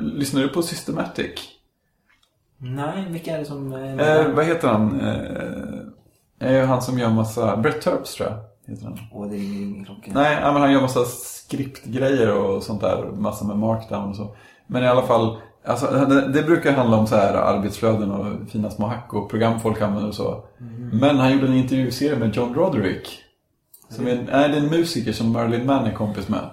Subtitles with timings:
[0.00, 1.30] Lyssnar du på Systematic?
[2.58, 3.72] Nej, vilka är det som...
[3.72, 5.00] är Eh, vad heter han?
[5.00, 7.56] Eh, är han som gör massa...
[7.56, 8.38] Brett Terps tror jag.
[8.72, 8.98] Heter han.
[9.12, 10.10] Åh, det ringer ingen klocka.
[10.14, 13.04] Nej, men han gör massa skriptgrejer och sånt där.
[13.12, 14.36] Massa med markdown och så.
[14.66, 18.70] Men i alla fall, alltså, det, det brukar handla om så här arbetsflöden och fina
[18.70, 20.44] små hack och program folk använder och så.
[20.92, 23.22] Men han gjorde en intervjuserie med John Roderick.
[23.88, 26.50] Som är, nej, det är en musiker som Marilyn Mann är kompis med.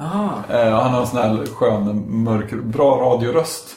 [0.00, 0.42] Aha.
[0.50, 3.76] Eh, han har en sån här skön, mörk, bra radioröst.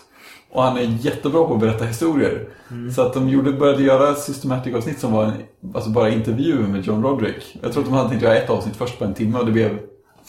[0.52, 2.50] Och han är jättebra på att berätta historier.
[2.96, 5.34] Så att de gjorde, började göra Systematic-avsnitt som var en,
[5.76, 7.58] alltså bara intervjuer med John Roderick.
[7.62, 9.52] Jag tror att de hade tänkt göra ett avsnitt först på en timme och det
[9.52, 9.80] blev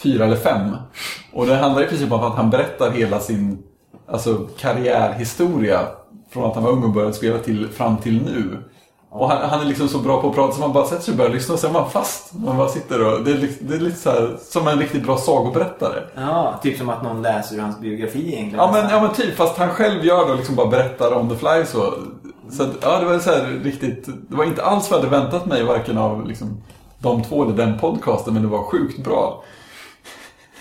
[0.02, 0.76] fyra eller fem.
[1.32, 3.62] Och det handlar i princip om att han berättar hela sin
[4.08, 5.80] alltså, karriärhistoria.
[6.30, 8.58] Från att han var ung och började spela till, fram till nu.
[9.12, 11.12] Och han, han är liksom så bra på att prata så man bara sätter sig
[11.12, 12.34] och börjar lyssna och sen är man fast.
[12.34, 15.16] Man bara sitter och, det är, det är lite så här, som en riktigt bra
[15.16, 16.02] sagoberättare.
[16.14, 18.64] Ja, typ som att någon läser ur hans biografi egentligen.
[18.64, 21.28] Ja men, ja men typ, fast han själv gör det och liksom bara berättar on
[21.28, 21.94] the fly så.
[22.50, 25.22] Så att, ja det var så här riktigt, det var inte alls vad jag hade
[25.22, 26.62] väntat mig varken av liksom
[26.98, 29.44] de två eller den podcasten men det var sjukt bra.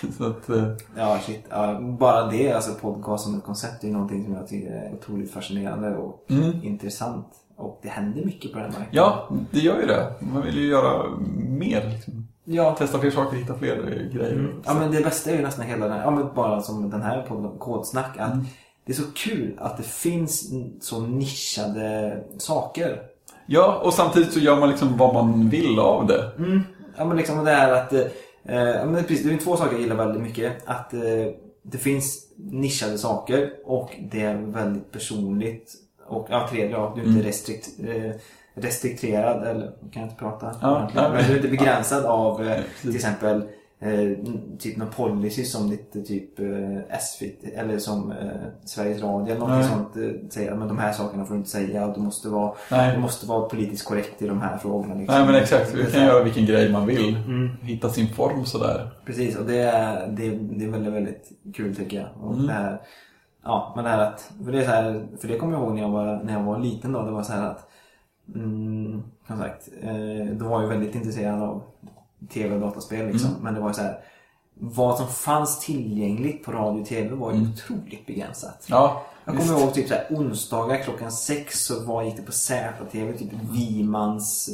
[0.20, 0.64] Att, eh,
[0.96, 1.44] Ja, shit.
[1.50, 5.32] Ja, bara det, alltså podcast som ett koncept, är någonting som jag tycker är otroligt
[5.32, 6.24] fascinerande och
[6.62, 7.26] intressant.
[7.60, 8.88] Och det händer mycket på den marknaden.
[8.90, 10.12] ja, det gör ju det.
[10.20, 11.10] Man vill ju göra
[11.48, 12.26] mer liksom.
[12.44, 12.74] Ja.
[12.78, 14.54] Testa fler saker, hitta fler eh, grejer.
[14.64, 17.02] Ja, men det bästa är ju nästan hela den här, ja men bara som den
[17.02, 18.32] här podden, Kodsnack, att
[18.84, 20.50] det är så kul att det finns
[20.80, 23.02] så nischade saker.
[23.46, 26.32] Ja, och samtidigt så gör man liksom vad man vill av det.
[26.38, 26.60] Mm.
[26.96, 28.06] Ja men liksom det här att, eh,
[28.86, 30.52] men precis, det är två saker jag gillar väldigt mycket.
[30.64, 31.00] Att eh,
[31.62, 35.74] det finns nischade saker och det är väldigt personligt.
[36.10, 38.10] Och ja, tredje, ja, du är inte restrikt, eh,
[38.54, 42.80] restrikterad, eller kan jag inte prata Ja, men du är inte begränsad av eh, precis.
[42.80, 43.42] till exempel
[43.80, 44.24] eh,
[44.58, 48.16] typ någon policy som ditt eh, typ eh, SVT eller som eh,
[48.64, 49.64] Sveriges Radio eller Nej.
[49.64, 52.54] sånt eh, säger men de här sakerna får du inte säga och du måste vara,
[52.70, 52.94] Nej.
[52.94, 54.94] du måste vara politiskt korrekt i de här frågorna.
[54.94, 55.14] Liksom.
[55.16, 57.16] Nej men exakt, är kan göra vilken grej man vill.
[57.16, 57.50] Mm.
[57.62, 58.90] Hitta sin form sådär.
[59.06, 62.08] Precis, och det är, det, det är väldigt, väldigt kul tycker jag.
[62.22, 62.46] Och Mm.
[62.46, 62.80] det här,
[63.42, 65.74] ja, men det här att, för det, är så här, för det kommer jag ihåg
[65.74, 67.70] när jag var, när jag var liten då, det var så här att,
[68.34, 71.62] mm, som sagt, eh, då var jag väldigt intresserad av
[72.28, 73.30] tv och dataspel liksom.
[73.30, 73.42] Mm.
[73.42, 73.98] Men det var så här,
[74.62, 77.50] vad som fanns tillgängligt på radio och tv var ju Mm.
[77.52, 78.64] otroligt begränsat.
[78.66, 82.32] Ja, Jag kommer ihåg typ så här, onsdagar klockan sex så var, gick det på
[82.32, 84.50] ZTV, typ Vimans,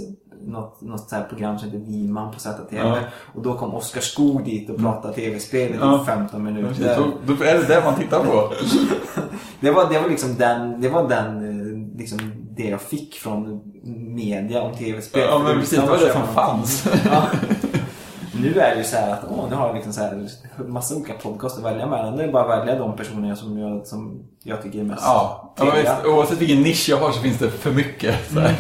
[0.47, 2.77] något, något så här program som heter Viman på ZTV.
[2.77, 2.99] Ja.
[3.35, 5.99] Och då kom Oskar Skog dit och pratade tv-spel i Ja.
[5.99, 6.97] typ 15 minuter.
[7.27, 8.53] Då, är det det man tittar på.
[9.61, 12.19] Det var, det var liksom den, det var den, eh, liksom
[12.57, 13.61] det jag fick från
[14.15, 15.23] media om tv-spel.
[15.31, 16.87] Ja, men precis, det var det som fanns.
[17.05, 17.23] Ja.
[18.55, 20.29] Nu är det ju så här att åh, nu har jag liksom så här
[20.67, 22.17] massa olika podcast att välja mellan.
[22.17, 25.55] Det är bara att välja de personer som jag, som jag tycker är mest Ja,
[25.59, 25.97] trevliga.
[26.07, 28.33] oavsett vilken nisch jag har så finns det för mycket.
[28.33, 28.57] Så här.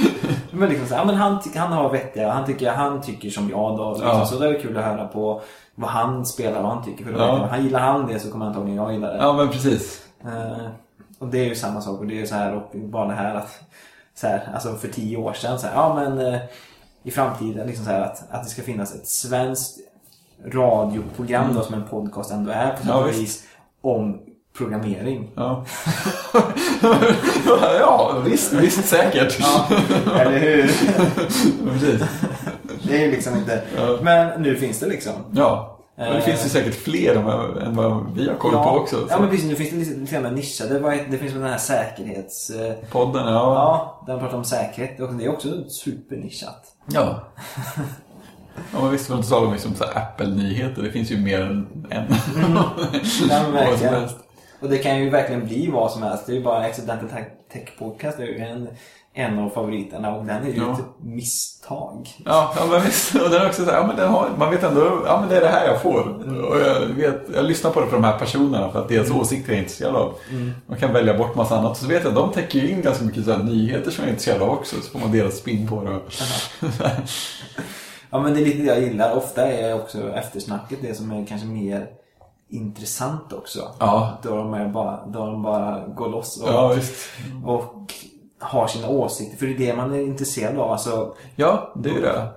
[0.50, 3.76] Men liksom så här, men han, han har vettiga, han tycker, han tycker som jag
[3.76, 3.90] då.
[3.90, 4.26] Liksom, Ja.
[4.26, 5.40] Så det är kul att höra på
[5.74, 7.04] vad han spelar och vad han tycker.
[7.04, 7.36] För då Ja.
[7.42, 9.16] vet han gillar han det så kommer antagligen jag gilla det.
[9.16, 10.02] Ja, men precis.
[10.24, 10.66] Eh,
[11.18, 12.00] och det är ju samma sak.
[12.00, 13.60] Och det är ju så här, och bara det här att,
[14.14, 16.40] så här, alltså för tio år sedan, så här, ja men eh,
[17.02, 19.78] i framtiden liksom så här att, att det ska finnas ett svenskt
[20.46, 22.88] radioprogram då som en podcast ändå är på Mm.
[22.96, 23.20] Ja, visst.
[23.20, 23.42] vis
[23.80, 24.20] om
[24.56, 25.30] programmering.
[25.34, 25.64] Ja,
[27.80, 29.36] ja visst, visst säkert.
[29.40, 29.66] Ja,
[30.20, 30.70] eller hur?
[32.88, 33.62] Det är ju liksom inte...
[33.76, 33.98] Ja.
[34.02, 35.12] Men nu finns det liksom.
[35.32, 35.71] Ja,
[36.04, 36.24] men det Eh.
[36.24, 38.96] finns ju säkert fler än vad, vi har koll på också.
[38.96, 39.06] Så.
[39.10, 39.46] Ja, men precis.
[39.48, 40.78] Nu finns det lite, lite grann nischade.
[41.10, 42.50] Det finns väl den här säkerhets...
[42.50, 43.32] eh, Podden, ja.
[43.54, 45.00] Ja, den pratar om säkerhet.
[45.00, 46.64] Och det är också supernischat.
[46.86, 47.20] Ja.
[48.72, 50.82] Ja, men visst, att inte tala om liksom Apple-nyheter.
[50.82, 52.04] Det finns ju mer än en.
[52.46, 52.82] Ja, men
[53.30, 53.94] Vad som verkligen.
[53.94, 54.16] helst.
[54.60, 56.26] Och det kan ju verkligen bli vad som helst.
[56.26, 58.16] Det är ju bara Accidental Tech- Tech Podcast.
[58.18, 58.68] Det är ju en,
[59.14, 60.72] en av favoriterna och den är ju Ja.
[60.72, 62.08] ett misstag.
[62.24, 63.14] Ja, ja men visst.
[63.14, 65.28] Och den är också så här, ja men den har, man vet ändå, ja men
[65.28, 66.00] det är det här jag får.
[66.48, 69.52] Och jag, vet, jag lyssnar på det för de här personerna för att deras åsikter
[69.52, 70.14] är jag intresserad av.
[70.66, 71.76] Man kan välja bort massa annat.
[71.76, 74.12] Så vet jag de täcker ju in ganska mycket så här nyheter som jag är
[74.12, 74.76] intresserad av också.
[74.82, 76.00] Så får man deras spin på det.
[78.10, 79.16] Ja men det är lite det jag gillar.
[79.16, 81.86] Ofta är också eftersnacket det som är kanske mer
[82.50, 83.60] intressant också.
[83.80, 84.18] Ja.
[84.22, 86.94] Då de, är bara, då de bara går loss och, Ja, visst.
[87.44, 87.92] och
[88.42, 89.36] har sina åsikter.
[89.38, 90.70] För det är det man är intresserad av.
[90.70, 92.28] Alltså, Ja, det är ju det.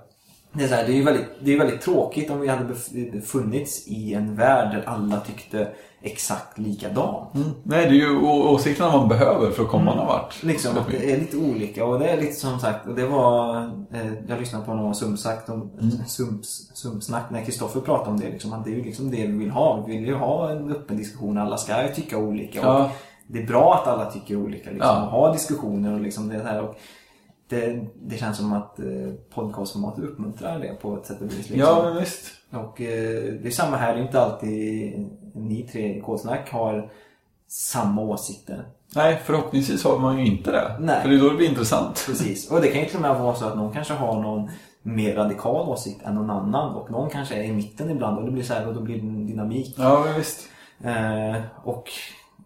[0.52, 2.74] det är, så här, det är ju väldigt, det är väldigt tråkigt om vi hade
[3.12, 5.68] befunnits i en värld där alla tyckte
[6.02, 7.34] exakt likadant.
[7.34, 7.48] Mm.
[7.62, 10.42] Nej, det är ju åsikterna man behöver för att komma någon vart.
[10.42, 13.56] Liksom det är lite olika och det är lite som sagt, och det var,
[13.92, 15.70] eh, jag lyssnade på någon sumsnack, om,
[16.06, 19.50] sums, sumsnack när Kristoffer pratade om det, liksom, det är ju liksom det vi vill
[19.50, 19.84] ha.
[19.86, 22.60] Vi vill ju ha en öppen diskussion, alla ska tycka olika.
[22.62, 22.90] Ja.
[23.26, 25.04] Det är bra att alla tycker olika, liksom, Ja.
[25.04, 26.62] och ha diskussioner och liksom det här.
[26.62, 26.76] Och
[27.48, 28.86] det, det känns som att eh,
[29.34, 31.36] podcastformatet uppmuntrar det på ett sätt och vis.
[31.50, 31.58] Liksom.
[31.58, 32.24] Ja, men visst.
[32.50, 34.92] Och eh, det är samma här, det är inte alltid
[35.34, 36.90] ni tre i Kodsnack har
[37.48, 38.64] samma åsikter.
[38.94, 40.76] Nej, förhoppningsvis har man ju inte det.
[40.80, 41.02] Nej.
[41.02, 42.04] För det är då det blir intressant.
[42.06, 42.50] Precis.
[42.50, 44.50] Och det kan ju till och med vara så att någon kanske har någon
[44.82, 48.30] mer radikal åsikt än någon annan och någon kanske är i mitten ibland och det
[48.30, 49.74] blir så här och då blir det en dynamik.
[49.78, 50.48] Ja, visst.
[50.84, 51.90] Eh, och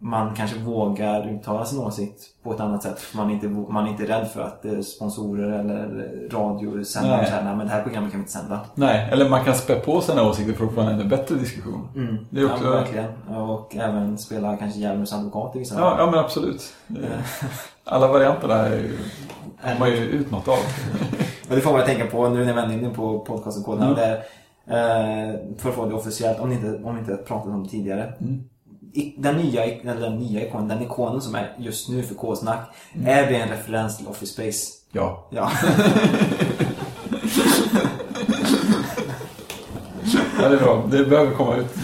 [0.02, 3.00] man kanske vågar uttala sin åsikt på ett annat sätt.
[3.00, 5.88] För man är inte, man är inte rädd för att eh, sponsorer eller
[6.32, 7.26] radiosändare Nej.
[7.30, 8.60] säger nej men det här programmet kan vi inte sända.
[8.74, 11.88] Nej, eller man kan spä på sina åsikter för att få en ännu bättre diskussion.
[12.30, 12.64] Det är också...
[12.64, 13.10] Ja, verkligen.
[13.28, 16.74] Och även spela kanske djävulens advokat i vissa Ja, ja, men absolut.
[16.86, 17.00] Det-
[17.84, 18.98] Alla varianterna är ju,
[19.58, 20.54] har man ju ut något av.
[21.48, 23.82] Och det får man tänka på nu när jag vänder in på podcasten koden.
[23.82, 23.94] Mm.
[23.94, 24.12] Där,
[24.66, 27.70] eh, för att få det officiellt, om ni inte, om ni inte pratat om det
[27.70, 28.12] tidigare.
[28.20, 28.44] Mm.
[29.16, 32.74] Den nya, eller den nya ikonen, den ikonen som är just nu för K-snack.
[32.92, 33.06] Mm.
[33.06, 34.72] Är det en referens till Office Space?
[34.92, 35.28] Ja.
[35.30, 35.50] Ja.
[40.40, 40.86] ja, det är bra.
[40.90, 41.66] Det behöver komma ut.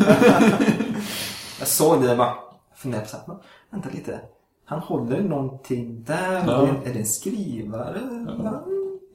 [1.58, 2.34] jag såg det och bara
[2.76, 3.36] funderade på så här, men
[3.70, 4.20] vänta lite.
[4.64, 6.44] Han håller någonting där.
[6.46, 6.68] Ja.
[6.84, 8.00] Är det en skrivare?
[8.44, 8.64] Ja.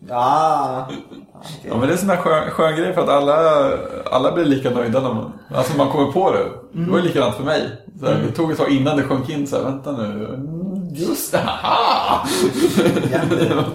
[0.09, 0.87] Ja.
[1.33, 1.47] okej.
[1.63, 3.69] Ja, men det är en sån här skön, skön grej för att alla,
[4.11, 6.45] alla blir lika nöjda när man, alltså man kommer på det.
[6.71, 7.69] Det var ju likadant för mig.
[7.99, 10.25] Så här, Det tog ett tag innan det sjönk in så här, vänta nu.
[10.25, 12.27] Mm, Just det, haha!
[13.29, 13.65] Det-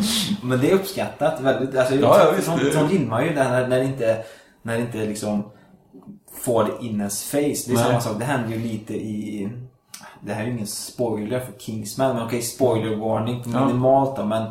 [0.43, 1.77] Men det är uppskattat väldigt.
[1.79, 2.47] Alltså, Ja, ja, visst.
[2.47, 4.17] Sånt, sånt gillar man ju där när, när det inte,
[4.63, 5.51] när det inte liksom
[6.41, 7.39] får det in ens face.
[7.39, 7.85] Det är Nej.
[7.85, 8.19] samma sak.
[8.19, 9.49] Det händer ju lite i...
[10.21, 12.17] Det här är ju ingen spoiler för Kingsman.
[12.17, 13.67] Men okej, spoiler warning Ja.
[13.67, 14.25] minimalt då.
[14.25, 14.49] Men eh,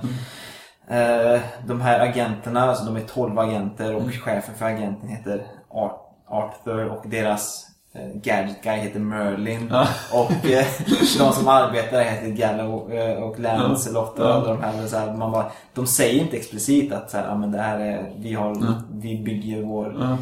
[1.67, 4.05] de här agenterna, alltså de är 12 agenter Mm.
[4.05, 5.43] och chefen för agenten heter
[5.73, 5.97] Ar-
[6.27, 9.69] Arthur och deras eh, gadget guy heter Merlin.
[9.71, 9.87] Ja.
[10.13, 10.65] Och eh,
[11.19, 14.33] de som arbetar heter Gallo eh, och Lancelot och Ja.
[14.33, 14.87] alla de här.
[14.87, 17.79] Så här man bara, de säger inte explicit att så här, ja, men det här
[17.79, 18.55] är, vi, har,
[18.91, 20.17] vi bygger vår, Ja.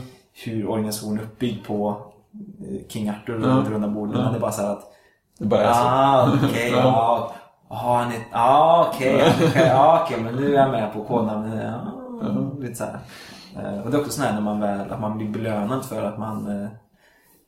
[0.45, 1.97] hur organisationen är uppbyggd på
[2.69, 3.47] eh, King Arthur Ja.
[3.47, 4.15] runt runda bordet.
[4.17, 4.23] Ja.
[4.23, 4.83] Men det är bara så att
[5.39, 5.79] Det bara är så.
[5.79, 6.71] Ah, okej.
[6.71, 7.31] Ja.
[7.73, 7.79] Ja.
[7.89, 8.17] Ah, han är...
[8.31, 9.21] Ah, okej.
[9.73, 11.73] Ah, okej, men nu är jag med på kodnamnet.
[12.21, 12.99] Ah, lite så här.
[13.57, 16.03] Eh, Och det är också sån här när man väl, att man blir belönad för
[16.03, 16.69] att man eh,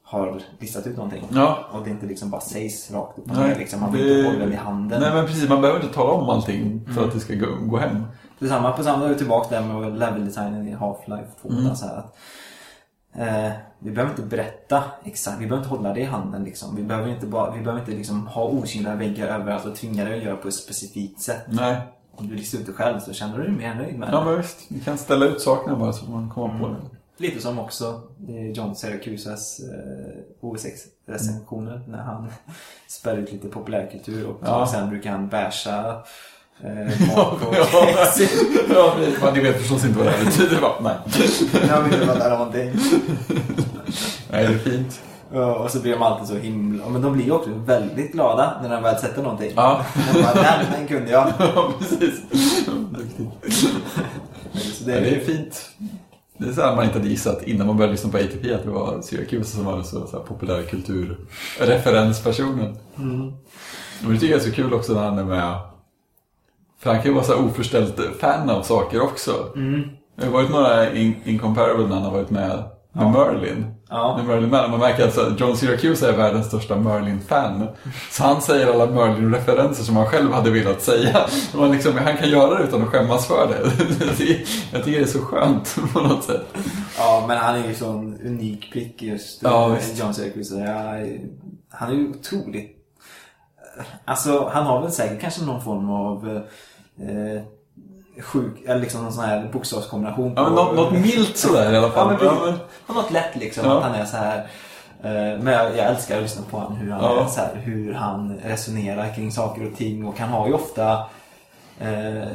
[0.04, 1.24] har listat ut någonting.
[1.32, 1.58] Ja.
[1.72, 3.56] Och det inte liksom bara sägs rakt upp och Nej.
[3.58, 3.82] Liksom.
[3.82, 5.02] Man vill inte hålla i handen.
[5.02, 7.78] Nej men precis, man behöver inte tala om allting för att det ska gå, gå
[7.78, 8.04] hem.
[8.40, 11.50] Detsamma, på samma, då är vi tillbaka där med leveldesignen i Half-Life 2.
[11.50, 11.76] Mm.
[11.76, 12.16] Så här att,
[13.18, 16.44] eh, vi behöver inte berätta exakt, vi behöver inte hålla det i handen.
[16.44, 16.76] Liksom.
[16.76, 20.18] Vi behöver inte, bara, vi behöver inte liksom, ha osynliga väggar överallt och tvinga dig
[20.18, 21.42] att göra på ett specifikt sätt.
[21.48, 21.78] Nej.
[22.18, 24.26] Om du listar ut det själv så känner du dig mer nöjd med Ja det.
[24.26, 26.76] men visst, vi kan ställa ut sakerna bara så man kommer på det.
[27.18, 28.02] Lite som också
[28.54, 32.28] John Syracusas eh, OS6-recensioner när han
[32.88, 34.68] spär ut lite populärkultur och Ja.
[34.68, 36.04] sen brukar han basha
[36.64, 37.38] eh, Ja,
[38.70, 40.72] ja, ja, ni vet förstås inte vad det här betyder va?
[40.82, 40.96] Nej.
[41.70, 42.72] Jag vill inte vara där någonting.
[44.32, 45.02] Nej, det är fint.
[45.34, 46.90] Ja, Och så blir de alltid så himla...
[46.90, 49.52] Men de blir också väldigt glada när de väl sätter någonting.
[49.56, 49.86] Ja.
[50.14, 51.34] De bara, den, den kunde jag.
[51.40, 52.22] Ja, precis.
[54.86, 55.70] Det Ja, är, det är fint.
[56.38, 58.64] Det är så här man inte hade gissat innan man började lyssna på ATP att
[58.64, 62.78] det var Syracuse som var så, så här populär kulturreferenspersonen.
[64.06, 65.56] Och det tycker jag är så kul också när han är med.
[66.86, 69.32] För han kan ju vara så oförställt fan av saker också.
[70.18, 72.64] Det har varit några in incomparable när han har varit med
[72.96, 73.66] med Merlin.
[73.90, 74.18] Ja.
[74.18, 74.80] Med Merlin Man.
[74.80, 77.68] Märker att så här, John Syracuse är världens största Merlin-fan.
[78.12, 81.26] Så han säger alla Merlin-referenser som han själv hade velat säga.
[81.54, 83.72] Och Man liksom, han kan göra det utan att skämmas för det.
[84.74, 86.46] Jag tycker det är så skönt på något sätt.
[86.98, 89.44] ja, men han är ju sån unik prick just.
[89.44, 90.00] Ja, eh.
[90.00, 90.56] John Syracuse.
[90.56, 90.96] Ja,
[91.70, 92.72] han är ju otroligt...
[94.06, 96.46] Alltså, han har väl säkert kanske någon form av...
[97.02, 97.42] Eh,
[98.24, 98.62] sjuk...
[98.66, 100.34] Eller liksom någon sån här bokstavskombination.
[100.36, 102.18] Ja, men något, något milt sådär i alla Ja, fall.
[102.22, 103.78] Ja, men- har något lätt liksom, Ja.
[103.78, 104.38] att han är så här.
[105.04, 107.24] eh, Men jag, jag älskar att lyssna på honom, hur han, Ja.
[107.24, 110.06] är, så här, hur han resonerar kring saker och ting.
[110.06, 110.92] Och han har ju ofta
[111.80, 112.28] eh,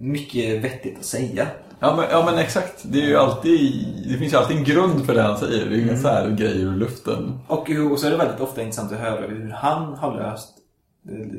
[0.00, 1.46] mycket vettigt att säga.
[1.80, 2.82] Ja men, ja men exakt.
[2.84, 5.66] Det, är ju alltid, det finns ju alltid en grund för det han säger.
[5.70, 7.40] Det är inga så här grejer ur luften.
[7.46, 10.48] Och, och så är det väldigt ofta intressant att höra hur han har löst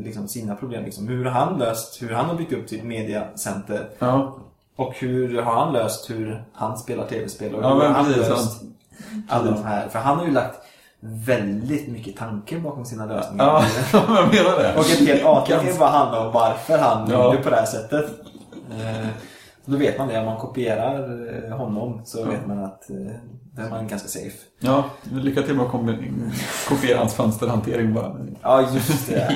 [0.05, 0.83] liksom, sina problem.
[0.83, 1.07] Liksom.
[1.07, 3.89] Hur han löst, hur han har byggt upp sitt mediacenter.
[3.99, 4.37] Ja.
[4.75, 7.55] Och hur har han löst hur han spelar tv-spel?
[7.55, 8.61] Och hur har han precis, löst
[9.29, 9.87] alla de här?
[9.89, 10.59] För han har ju lagt
[10.99, 13.45] väldigt mycket tanke bakom sina lösningar.
[13.45, 13.63] Ja,
[13.93, 14.73] jag menar det.
[14.77, 17.23] Och ett helt avsnitt bara handla om varför han Ja.
[17.25, 18.05] gjorde på det här sättet.
[19.69, 22.95] Då vet man det, om man kopierar eh, honom så vet man att eh,
[23.55, 24.38] då är man ganska safe.
[24.59, 25.71] Ja, lycka till med att
[26.67, 28.15] kopiera hans fönsterhantering bara.
[28.41, 29.35] Ja, just det.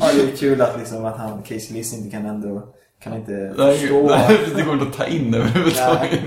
[0.00, 2.62] Ja, det är kul att, liksom, att han, Casey Liss inte kan ändå
[3.02, 4.06] kan inte Nej, förstå.
[4.08, 6.20] nej, det går inte att ta in överhuvudtaget.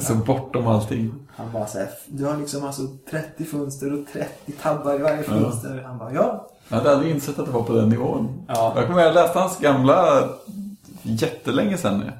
[0.00, 1.14] Så bortom allting.
[1.36, 5.84] Han bara såhär, du har liksom alltså 30 fönster och 30 tabbar i varje fönster.
[5.86, 6.48] Han bara, ja.
[6.68, 8.44] Jag hade aldrig insett att det var på den nivån.
[8.48, 8.72] Ja.
[8.76, 10.28] Jag kommer ihåg, jag läste hans gamla
[11.06, 12.12] jättelänge sedan nu.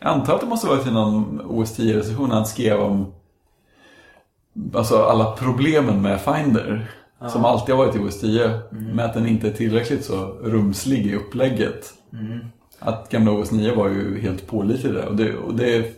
[0.00, 3.12] Jag antar att det måste vara till någon OS10-recension han skrev om
[4.74, 6.90] alltså alla problemen med Finder.
[7.28, 8.60] Som alltid har varit i OS10.
[8.94, 11.94] Med att den inte är tillräckligt så rumslig i upplägget.
[12.78, 15.06] Att gamla OS9 var ju helt pålitlig där.
[15.06, 15.92] Och det, och det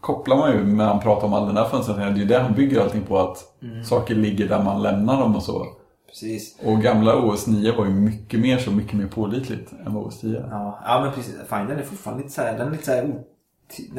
[0.00, 1.98] kopplar man ju när han pratar om all den här fönstren.
[1.98, 3.18] Det är ju det han bygger allting på.
[3.18, 3.38] Att
[3.84, 5.66] saker ligger där man lämnar dem och så.
[6.12, 6.56] Precis.
[6.64, 10.48] Och gamla OS9 var ju mycket mer så mycket mer pålitligt än OS10 är.
[10.50, 11.34] Ja, ja men precis.
[11.48, 13.12] Findern är fortfarande lite såhär, den är lite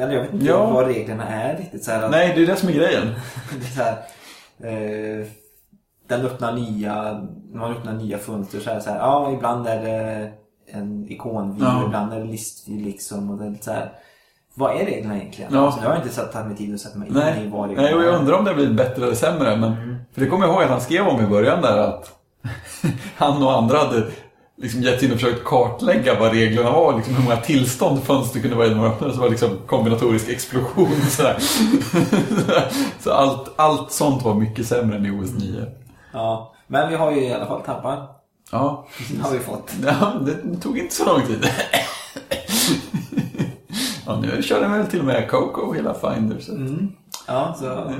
[0.02, 0.70] Eller jag vet inte Ja.
[0.70, 2.02] vad reglerna är riktigt såhär.
[2.02, 3.06] att- Nej, det är det som är grejen.
[3.60, 3.96] Det är så här,
[5.20, 5.26] eh,
[6.08, 10.32] den öppnar nya, man öppnar nya fönster så här, så här, ja ibland är det
[10.66, 11.84] en ikonvy Ja.
[11.86, 13.92] ibland är det listvy liksom och det är så här,
[14.54, 15.54] vad är reglerna egentligen?
[15.54, 15.60] Ja.
[15.60, 17.82] Alltså, jag har inte satt mig tid att sätta mig in Nej, i vad reglerna
[17.82, 19.56] Nej och jag undrar om det har blivit bättre eller sämre.
[19.56, 22.12] Men, För det kommer jag ihåg att han skrev om i början där att
[23.16, 24.06] han och andra hade
[24.56, 26.96] liksom gett in och försökt kartlägga vad reglerna var.
[26.96, 29.12] Liksom hur många tillstånd fönster kunde vara i när man öppnade.
[29.12, 31.00] Så var det liksom kombinatorisk explosion.
[31.10, 31.36] Sådär.
[33.00, 35.66] så allt, allt sånt var mycket sämre än i OS 9.
[36.12, 38.06] Ja, men vi har ju i alla fall tappar.
[38.52, 38.86] Ja,
[39.22, 39.72] har vi fått.
[39.86, 41.50] ja det tog inte så lång tid.
[44.06, 46.38] Ja, nu körde väl till och med Coco hela Finder.
[46.40, 46.52] Så
[47.26, 47.92] Ja, så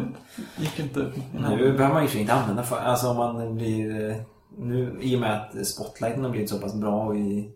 [0.57, 1.13] gick inte.
[1.33, 4.17] nu behöver man ju inte använda för, alltså om man blir, eh,
[4.59, 7.51] nu i och med att spotlighten har blivit så pass bra i,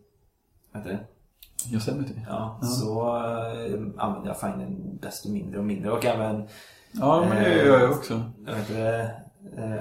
[0.73, 1.75] vad heter det?
[1.75, 2.13] Yosemite.
[2.29, 5.91] Ja, så äh, använder jag Finen desto mindre och mindre.
[5.91, 6.43] Och även,
[6.93, 8.23] Ja, men det gör jag också.
[8.47, 9.11] vad heter det,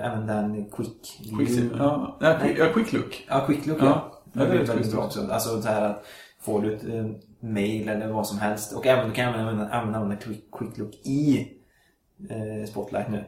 [0.01, 2.39] även den Quick Quick, ja, ja,
[2.73, 3.25] quick, ja, look.
[3.29, 4.11] Ja, Quick Look Ja, ja.
[4.33, 5.31] det Det är väldigt bra också.
[5.31, 6.05] Alltså så här att
[6.41, 6.83] får du ett
[7.39, 8.73] mail eller vad som helst.
[8.73, 11.47] Och även, du kan även använda, även använda Quick, quick Look i
[12.29, 13.23] äh, Spotlight nu.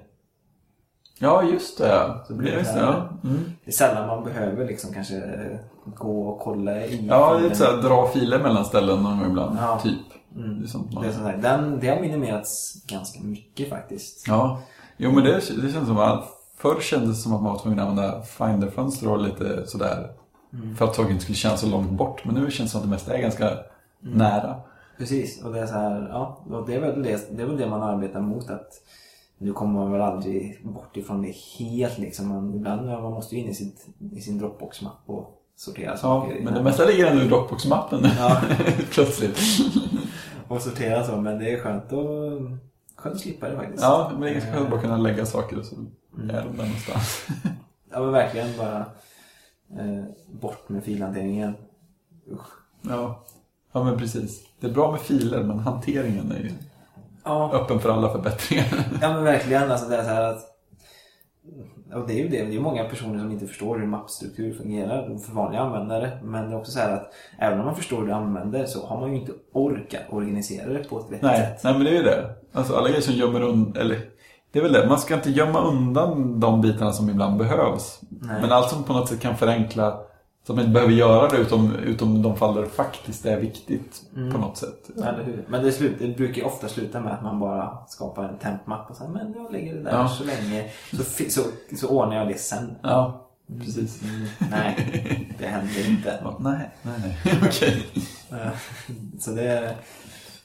[1.20, 2.20] Ja, just det.
[2.28, 2.82] Så blir det så här.
[2.82, 3.10] ja.
[3.24, 3.44] Mm.
[3.66, 5.22] Det är sällan man behöver liksom kanske
[5.86, 9.30] gå och kolla i Ja, det är lite såhär dra filer mellan ställen någon gång
[9.30, 9.58] ibland.
[9.62, 9.80] Ja.
[9.84, 10.00] Typ.
[10.36, 10.60] Mm.
[10.60, 11.04] Det är sånt man...
[11.04, 11.38] Det, är sånt här.
[11.38, 14.28] Den, det har minimerats ganska mycket faktiskt.
[14.28, 14.62] Ja.
[14.98, 16.26] Jo, men det, det känns som att
[16.58, 20.10] förr kändes det som att man var tvungen att använda Finder-fönster och lite sådär.
[20.54, 20.76] Mm.
[20.76, 22.26] För att saker inte skulle kännas så långt bort.
[22.26, 23.50] Men nu känns det som att det mesta är ganska.
[24.00, 24.56] Nära.
[24.98, 27.58] Precis, och det är så här, ja, och det är väl det, det är väl
[27.58, 28.72] det man arbetar mot att
[29.38, 32.28] nu kommer man väl aldrig bort ifrån det helt liksom.
[32.28, 36.40] Man, ibland man måste ju in i, sitt, i sin Dropbox-mapp och sortera Ja, saker.
[36.44, 38.00] men det mesta ligger ändå i Dropbox-mappen.
[38.18, 38.42] Ja.
[38.92, 39.38] Plötsligt.
[40.48, 42.00] Och sortera så, men det är skönt att,
[42.96, 43.84] skönt att slippa det faktiskt.
[43.84, 45.76] Ja, men det är ganska skönt att bara kunna lägga saker och så
[46.18, 46.30] Mm.
[46.36, 47.28] är de där någonstans.
[47.92, 48.80] Ja men verkligen bara
[49.80, 50.04] eh,
[50.42, 51.54] bort med filhanteringen.
[52.32, 52.48] Usch.
[52.82, 53.24] Ja.
[53.72, 54.42] Ja, men precis.
[54.60, 56.52] Det är bra med filer, men hanteringen är ju
[57.24, 58.66] Ja, öppen för alla förbättringar.
[59.02, 60.46] Ja men verkligen, alltså det är så här att
[61.96, 65.18] och det är ju det, det är många personer som inte förstår hur mappstruktur fungerar
[65.18, 66.20] för vanliga användare.
[66.24, 68.86] Men det är också så här att även om man förstår hur du använder så
[68.86, 71.64] har man ju inte orkat organisera det på ett vettigt Nej, sätt.
[71.64, 72.36] nej, men det är ju det.
[72.54, 74.00] Alltså alla grejer som gömmer undan, eller
[74.52, 78.00] det är väl det, man ska inte gömma undan de bitarna som ibland behövs.
[78.10, 78.42] Nej.
[78.42, 80.00] Men allt som på något sätt kan förenkla
[80.44, 84.02] att man inte behöver göra det utom, utom de fall där det faktiskt är viktigt
[84.16, 84.32] Mm.
[84.32, 84.90] på något sätt.
[84.98, 85.46] Eller hur?
[85.50, 88.90] Men det, slut, det brukar ju ofta sluta med att man bara skapar en tempmapp
[88.90, 90.08] och säger men jag lägger det där Ja.
[90.08, 91.42] så länge så, så,
[91.78, 92.76] så ordnar jag det sen.
[92.82, 93.30] Ja,
[93.60, 94.04] precis.
[94.04, 96.20] Mm, nej, det händer inte.
[96.24, 97.18] Ja, nej, nej.
[97.48, 97.86] Okej.
[98.32, 98.52] Eh,
[99.20, 99.76] Så det,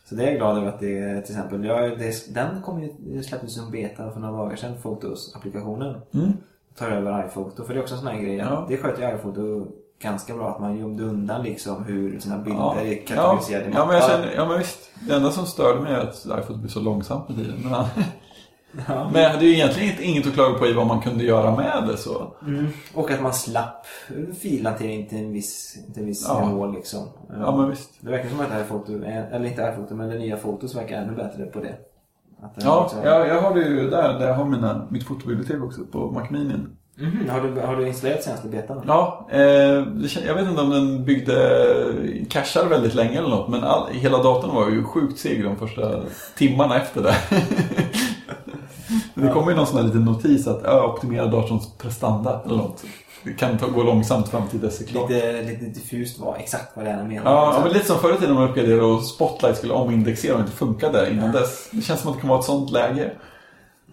[0.09, 3.23] så det är jag glad över att det till exempel, jag, det, den kom ju,
[3.23, 5.97] släpptes som beta för några dagar sedan, Fotos-applikationen.
[6.15, 6.33] Mm.
[6.79, 8.37] Tar över iPhoto, för det är också en sån här grej.
[8.37, 8.67] Ja.
[8.69, 9.67] Det sköter ju iPhoto
[10.05, 12.77] ganska bra, att man gömde undan liksom hur sina bilder Ja.
[12.81, 14.79] är Ja, kategoriserade i ja, men jag känner, ja, men visst.
[15.09, 17.55] Det enda som störde mig är att iPhone blir så långsamt med tiden.
[17.65, 17.73] Men,
[18.89, 19.11] Ja.
[19.13, 21.57] men jag hade ju egentligen inte- inget att klaga på i vad man kunde göra
[21.57, 22.35] med det så.
[22.47, 22.67] Mm.
[22.95, 23.87] Och att man slapp
[24.41, 26.49] filhantering till en viss, till en viss Ja.
[26.49, 27.09] nivå liksom.
[27.41, 27.91] Ja, men visst.
[28.01, 31.13] Det verkar som att iPhoto, är- eller inte iPhoto, men det nya Fotos verkar ännu
[31.17, 31.75] bättre på det.
[32.57, 35.85] Ja, också- jag, jag har det ju där, där jag har mina, mitt fotobibliotek också
[35.93, 36.55] på Mac Mini.
[36.97, 38.83] Mhm, Har, du, har du installerat senaste betan?
[38.87, 39.41] Ja, eh,
[40.27, 41.37] jag vet inte om den byggde
[42.31, 46.01] cachar väldigt länge eller något men all, hela datorn var ju sjukt seg de första
[46.37, 47.17] timmarna efter det.
[49.15, 52.85] det kommer ju någon sån här liten notis att ja, optimera datorns prestanda eller något.
[53.25, 55.11] Det kan ta, gå långsamt fram till dess det är klart.
[55.11, 57.33] Lite, lite diffust vad, exakt vad det är menar.
[57.33, 60.35] Ja, ja, men lite som förr i tiden när man uppgraderade och Spotlight skulle omindexera
[60.35, 61.69] och inte funkade innan dess.
[61.71, 63.13] Det känns som att det kan vara ett sånt läge.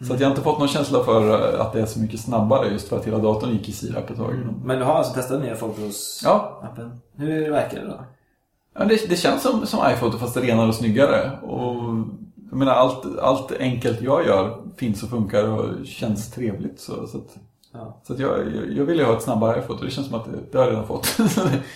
[0.08, 2.68] Så att jag har inte fått någon känsla för att det är så mycket snabbare
[2.68, 4.34] just för att hela datorn gick i sirap ett tag.
[4.64, 6.22] Men du har alltså testat nya Fotos-appen?
[6.76, 6.92] Ja.
[7.16, 8.06] Hur verkar det då?
[8.74, 11.40] Ja, det, det känns som, som iPhoto fast renare och snyggare.
[11.42, 11.76] Och,
[12.50, 16.80] jag menar, allt, allt enkelt jag gör finns och funkar och känns trevligt.
[16.80, 17.38] Så, så att,
[17.74, 19.86] Ja, så jag, jag, jag vill ju ha ett snabbare iPhoto.
[19.86, 21.20] Det känns som att det, det har jag redan fått.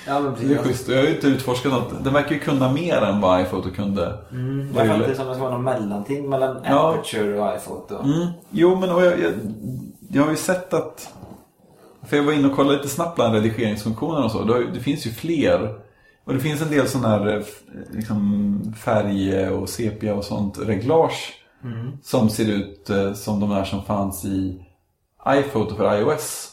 [0.07, 0.87] Ja men det är schysst.
[0.87, 2.03] Jag har ju inte utforskat något.
[2.03, 4.17] Den verkar ju kunna mer än vad iPhoto kunde.
[4.31, 6.89] Mm, jag fattar det som att det ska vara någon mellanting mellan Ja.
[6.89, 7.95] Aperture och iPhoto.
[8.03, 8.27] Mm.
[8.49, 9.33] Jo, men och jag, jag,
[10.09, 11.13] jag har ju sett att...
[12.03, 14.43] För jag var inne och kollade lite snabbt bland redigeringsfunktioner och så.
[14.43, 15.79] Det, det finns ju fler.
[16.25, 17.43] Och det finns en del sådana här eh,
[17.91, 21.33] liksom färg och sepia och sånt reglage.
[21.63, 21.97] Mm.
[22.03, 24.64] Som ser ut eh, som de där som fanns i
[25.29, 26.51] iPhoto för iOS.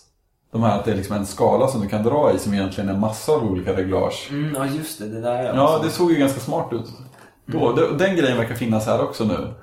[0.52, 2.90] De här att det är liksom en skala som du kan dra i som egentligen
[2.90, 4.28] är massor av olika reglage.
[4.30, 6.86] Mm, ja just det, det där är Ja, det såg ju ganska smart ut.
[7.46, 9.54] Då, det- Den grejen verkar finnas här också nu.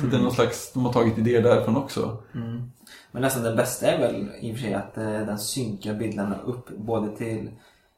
[0.00, 2.16] Så det är någon slags, de har tagit idéer därifrån också.
[2.34, 2.70] Mm.
[3.12, 6.36] Men nästan det bästa är väl i och för sig att eh, den synkar bilderna
[6.44, 7.50] upp både till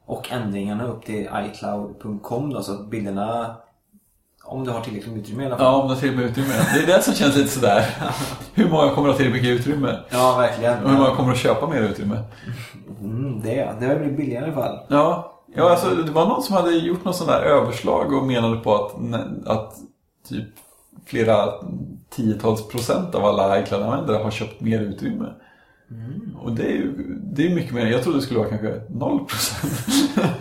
[0.05, 3.55] och ändringarna upp till iCloud.com då så att bilderna
[4.49, 5.65] om du har tillräckligt med utrymme i alla fall.
[5.65, 6.65] Ja, om det har tillräckligt med utrymme.
[6.73, 7.85] Det är det som känns lite sådär.
[8.53, 9.99] Hur många kommer att ha tillräckligt mycket utrymme?
[10.09, 10.83] Ja, verkligen.
[10.83, 12.23] Och hur många kommer att köpa mer utrymme?
[13.01, 14.79] Mm, det, det har blivit billigare i alla fall.
[14.87, 18.57] Ja, ja alltså, det var någon som hade gjort något sånt där överslag och menade
[18.57, 18.95] på att,
[19.45, 19.73] att
[20.29, 20.47] typ
[21.05, 21.53] flera
[22.09, 25.25] tiotals procent av alla iCloud-användare har köpt mer utrymme.
[26.41, 27.85] Och det är ju det är mycket mer.
[27.85, 29.73] Jag trodde det skulle vara kanske noll procent.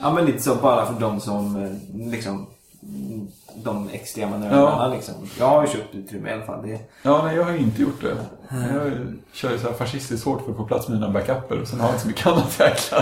[0.00, 1.70] Ja, men lite så bara för de som eh,
[2.10, 2.46] liksom mm,
[3.64, 5.14] de extrema nördarna liksom.
[5.38, 6.66] Jag har ju köpt utrymme i alla fall.
[6.66, 8.16] Det, Ja, nej, jag har ju inte gjort det.
[8.74, 8.92] Jag
[9.32, 11.80] kör ju så här fascistiskt hårt för att få plats med mina backuper och sen
[11.80, 12.98] har jag inte så mycket annat jäkla.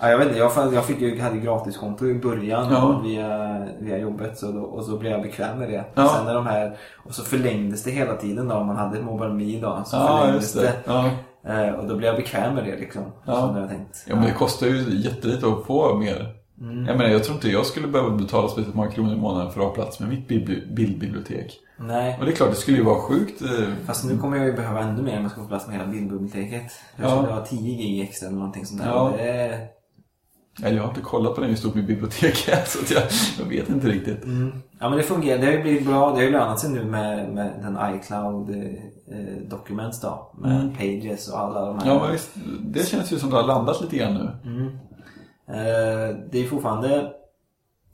[0.00, 3.00] Ja, jag vet inte, jag, jag fick ju, hade ju gratiskonto i början Ja.
[3.04, 5.84] via, via jobbet så då, och så blev jag bekväm med det.
[5.94, 6.08] Ja.
[6.08, 9.32] Sen när de här, och så förlängdes det hela tiden då, om man hade Mobile
[9.32, 9.82] Me då.
[9.86, 10.72] Så Ja, förlängdes det.
[10.84, 11.10] Ja.
[11.46, 13.02] Eh, och då blev jag bekväm med det liksom.
[13.24, 13.58] Ja.
[13.58, 14.04] Jag tänkt.
[14.06, 16.34] ja, men det kostar ju jättelite att få mer.
[16.60, 19.60] Jag menar, jag tror inte jag skulle behöva betala speciellt många kronor i månaden för
[19.60, 21.58] att ha plats med mitt bibli- bildbibliotek.
[21.80, 22.16] Nej.
[22.20, 23.42] Och det är klart, det skulle ju vara sjukt.
[23.42, 23.48] eh,
[23.86, 25.88] Fast nu kommer jag ju behöva ännu mer om jag ska få plats med hela
[25.90, 26.72] bildbiblioteket.
[26.96, 27.16] Jag Ja.
[27.16, 28.88] skulle ha 10 gig extra eller någonting sånt där.
[28.88, 29.12] Ja.
[29.16, 29.58] Det.
[30.62, 33.02] Eller jag har inte kollat på den hur stort mitt bibliotek är, så att jag,
[33.38, 34.24] jag vet inte riktigt.
[34.80, 35.38] Ja men det fungerar.
[35.38, 36.10] Det har ju blivit bra.
[36.10, 40.32] Det har ju lönat sig nu med, med den iCloud eh, Documents då.
[40.38, 40.74] Med Mm.
[40.76, 41.86] Pages och alla de här.
[41.86, 44.50] Ja, men visst, det känns ju som det har landat lite grann nu.
[44.50, 44.78] Mm.
[45.48, 47.12] Eh, det är fortfarande...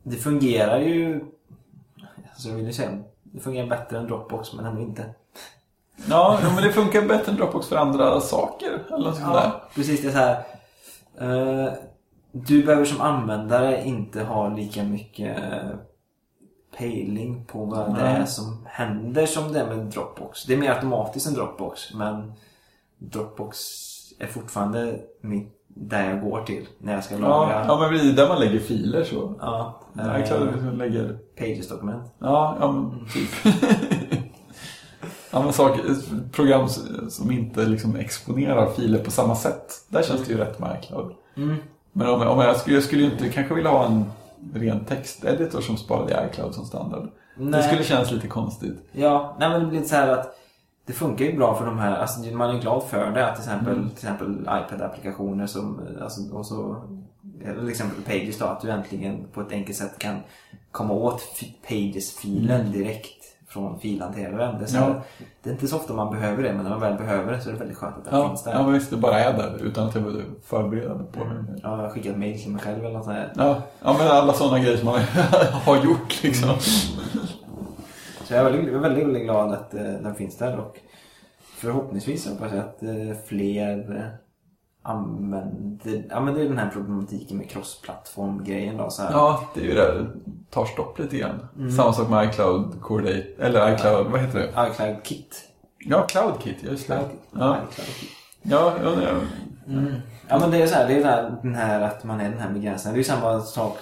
[0.03, 1.25] Det fungerar ju...
[2.31, 2.99] Alltså jag vill ju säga...
[3.23, 5.05] Det fungerar bättre än Dropbox men ändå inte.
[6.09, 8.85] Ja, ja, men det funkar bättre än Dropbox för andra saker.
[8.95, 9.45] Eller sånt där.
[9.45, 10.03] Ja, precis.
[10.03, 10.45] Det är så här.
[11.67, 11.73] eh,
[12.33, 15.37] du behöver som användare inte ha lika mycket
[16.79, 18.17] pejling på vad det Nej.
[18.17, 20.45] är som händer som det är med Dropbox.
[20.45, 22.33] Det är mer automatiskt än Dropbox men
[22.99, 23.59] Dropbox
[24.19, 28.17] är fortfarande mitt, där jag går till när jag ska Ja, lagra ja, men precis,
[28.17, 29.35] där man lägger filer så.
[29.41, 31.19] ja, Ja, eh, klart att man lägger...
[31.39, 32.03] Pages-dokument.
[32.19, 33.55] Ja, ja men typ.
[35.31, 35.83] ja, men saker,
[36.33, 36.69] program
[37.09, 39.73] som inte liksom exponerar filer på samma sätt.
[39.89, 41.13] Där känns det ju rätt med iCloud.
[41.37, 41.57] Mm.
[41.93, 44.05] Men om, om jag, skulle, jag skulle ju inte kanske vilja ha en
[44.55, 47.03] ren texteditor som sparade i iCloud som standard.
[47.37, 47.63] Det Nej.
[47.63, 48.89] skulle kännas lite konstigt.
[48.93, 50.37] Ja, nej men det blir så här att
[50.87, 53.33] det funkar ju bra för de här, alltså man är glad för det.
[53.35, 53.89] Till exempel, Mm.
[53.91, 56.77] till exempel iPad-applikationer som, alltså, och så,
[57.59, 60.17] till exempel Pages då, att du äntligen på ett enkelt sätt kan
[60.71, 64.59] komma åt fi- Pages-filen direkt från filhanteraren.
[64.59, 64.89] Det är, så Mm.
[64.91, 65.03] Ja.
[65.43, 67.49] det är inte så ofta man behöver det, men när man väl behöver det så
[67.49, 68.53] är det väldigt skönt att det Ja, finns där.
[68.53, 71.45] ja, men visst, det bara är där utan att jag behöver förbereda mig på det.
[71.63, 73.33] Ja, jag har skickat mail till mig själv eller något sånt här.
[73.37, 75.01] Ja, ja, men alla sådana grejer som man
[75.65, 76.51] har gjort liksom.
[78.25, 80.79] Så jag är väldigt, väldigt, väldigt glad att eh, den finns där och
[81.57, 84.07] förhoppningsvis hoppas jag att eh, fler eh,
[84.83, 89.13] använder, är den här problematiken med cross-plattform-grejen då så här.
[89.13, 89.99] Ja, det är ju det.
[89.99, 90.07] Det
[90.51, 91.71] tar stopp lite grann.
[91.77, 94.69] Samma sak med iCloud Core Date, eller iCloud, vad heter det?
[94.71, 95.49] iCloud Kit.
[95.79, 96.95] Ja, CloudKit, just det.
[96.97, 98.11] Cloud, Ja, iCloud Kit.
[98.43, 99.21] ja, ja, ja.
[100.29, 102.51] Ja men det är så här, det är den här att man är den här
[102.51, 102.95] begränsningen.
[102.95, 103.79] Det är ju samma sak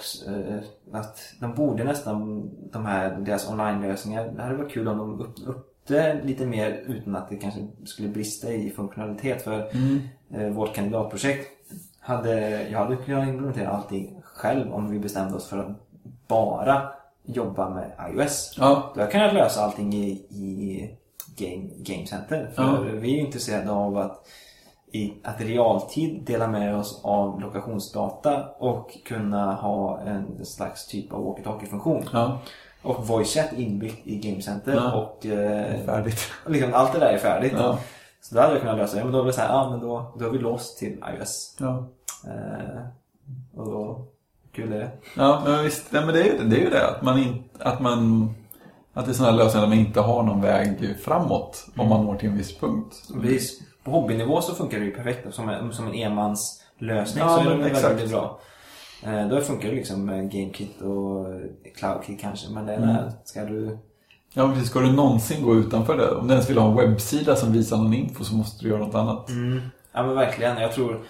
[0.95, 5.35] att de borde nästan, de här, deras online-lösningar, det hade varit kul om de upp,
[5.47, 9.41] upp, måste lite mer utan att det kanske skulle brista i funktionalitet.
[9.41, 9.99] För Mm.
[10.33, 11.47] eh, vårt kandidatprojekt
[11.99, 15.71] hade, jag hade kunnat implementera allting själv om vi bestämde oss för att
[16.27, 16.81] bara
[17.25, 18.55] jobba med iOS.
[18.57, 20.97] Ja, Då hade jag kunnat lösa allting i, i
[21.37, 22.51] Game, Game Center.
[22.55, 22.79] För Ja.
[22.81, 24.27] vi är intresserade av att
[24.93, 31.13] i, att i realtid dela med oss av lokationsdata och kunna ha en slags typ
[31.13, 32.03] av walkie-talkie-funktion.
[32.13, 32.39] ja.
[32.81, 34.73] Och voice chat inbyggt i Game Center.
[34.75, 34.93] Ja.
[34.93, 36.19] Och eh, Färdigt.
[36.47, 37.53] liksom, allt det där är färdigt.
[37.57, 37.77] Ja.
[38.21, 39.03] Så då hade jag kunnat lösa det.
[39.03, 41.55] Men då var det så här, ja men då, då är vi låst till iOS.
[41.59, 41.87] Ja.
[42.27, 42.81] Eh,
[43.59, 44.05] och då,
[44.51, 44.91] kul är det.
[45.17, 45.91] Ja, men visst.
[45.91, 46.87] Nej, men det, är, ju- det är ju det.
[46.89, 48.29] Att man, in, att man
[48.93, 52.15] att det är sådana lösningar där man inte har någon väg framåt om man når
[52.15, 52.95] till en viss punkt.
[53.21, 53.59] Precis.
[53.83, 55.33] På hobbynivå så funkar det ju perfekt.
[55.33, 57.85] Som en, som en enmanslösning Ja, så är det exakt.
[57.89, 58.39] väldigt bra.
[59.05, 61.25] Eh, då funkar det liksom med GameKit och
[61.75, 62.51] CloudKit kanske.
[62.51, 63.11] Men det är Mm.
[63.23, 63.77] ska du...
[64.33, 64.69] Ja, men precis.
[64.69, 66.11] Ska du någonsin gå utanför det?
[66.15, 68.79] Om du ens vill ha en webbsida som visar någon info så måste du göra
[68.79, 69.29] något annat.
[69.93, 70.57] Ja men verkligen.
[70.61, 71.01] Jag tror...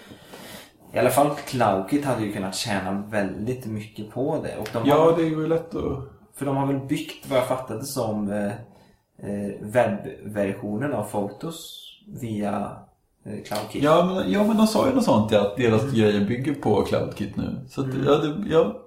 [0.92, 4.56] I alla fall CloudKit hade ju kunnat tjäna väldigt mycket på det.
[4.58, 5.98] Och de Ja, har, det är ju lätt att...
[6.36, 12.76] För de har väl byggt vad jag fattade som eh, eh, webbversionen av Photos via
[13.24, 13.82] eh, CloudKit.
[13.82, 16.84] Ja men, ja, men de sa ju något sånt ja, att deras grejer bygger på
[16.84, 17.56] CloudKit nu.
[17.68, 18.80] Så att, ja, det, ja,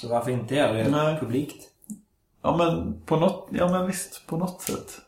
[0.00, 1.16] Så varför inte göra det Nej.
[1.20, 1.70] publikt?
[2.42, 5.00] ja, men på något, ja men visst, på något sätt.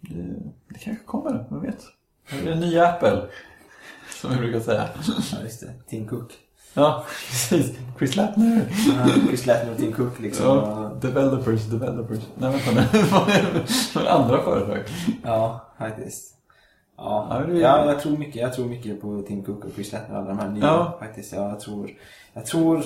[0.00, 0.22] Det,
[0.68, 1.84] det kanske kommer, vem vet?
[2.30, 3.22] Det är en ny Apple.
[4.20, 4.88] Som vi brukar säga.
[5.32, 5.72] Ja, just det.
[5.88, 6.32] Tim Cook.
[6.74, 7.72] Ja, precis.
[7.98, 8.66] Chris Lattner.
[8.86, 10.46] Ja, Chris Lattner och Tim Cook liksom.
[10.46, 12.18] Ja, developers, developers.
[12.34, 12.98] Nej vänta nu.
[14.00, 14.84] Är andra företag?
[15.22, 16.34] Ja, faktiskt.
[16.96, 18.36] Ja, Ja, jag tror mycket.
[18.36, 20.96] Jag tror mycket på Tim Cook och Chris Lattner och alla de här nya Ja.
[21.00, 21.32] faktiskt.
[21.32, 21.90] Ja, jag tror,
[22.32, 22.84] jag tror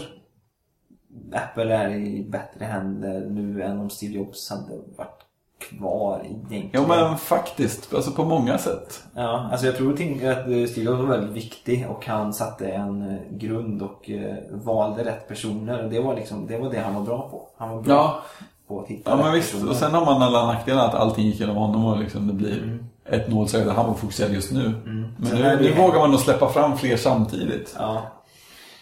[1.32, 5.22] Apple är i bättre händer nu än om Steve Jobs hade varit
[5.58, 6.68] kvar egentligen.
[6.72, 9.04] Ja men faktiskt, alltså på många sätt.
[9.14, 13.10] Ja, alltså jag tror att eh, Steve Jobs var väldigt viktig och han satte en
[13.10, 15.84] eh, grund och eh, valde rätt personer.
[15.84, 17.48] Och det var liksom, det var det han var bra på.
[17.56, 18.22] Han var bra Ja,
[18.68, 19.52] på att hitta ja men visst.
[19.52, 19.70] personer.
[19.70, 22.62] Och sen har man alla nackdelar att allting gick genom honom och liksom det blir
[22.62, 22.84] Mm.
[23.10, 24.72] Ett nålsöga där han var fokuserad just nu.
[24.84, 27.74] Men Sen nu, det- nu vågar man nog släppa fram fler samtidigt.
[27.78, 28.02] Ja.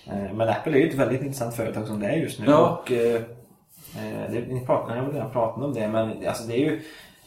[0.07, 2.47] Eh, Men Apple är ju ett väldigt intressant företag som det är just nu.
[2.49, 2.59] Ja.
[2.83, 6.59] Och, eh, eh, det, ni pratar, jag redan pratat om det, men alltså det är
[6.61, 6.81] ju...